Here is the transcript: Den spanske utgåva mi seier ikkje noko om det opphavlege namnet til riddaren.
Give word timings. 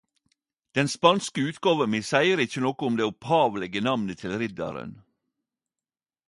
Den 0.75 0.87
spanske 0.93 1.43
utgåva 1.49 1.87
mi 1.93 1.99
seier 2.07 2.41
ikkje 2.45 2.63
noko 2.65 2.89
om 2.93 2.97
det 3.01 3.05
opphavlege 3.11 3.85
namnet 3.89 4.23
til 4.23 4.35
riddaren. 4.45 4.97